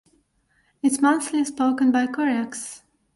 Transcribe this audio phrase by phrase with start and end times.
[0.81, 2.81] It is mostly spoken by Koryaks.